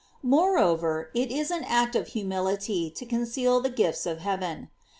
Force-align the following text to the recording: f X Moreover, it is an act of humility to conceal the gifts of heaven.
f 0.01 0.05
X 0.13 0.19
Moreover, 0.23 1.11
it 1.13 1.29
is 1.29 1.51
an 1.51 1.63
act 1.63 1.95
of 1.95 2.07
humility 2.07 2.89
to 2.89 3.05
conceal 3.05 3.59
the 3.61 3.69
gifts 3.69 4.07
of 4.07 4.17
heaven. 4.17 4.69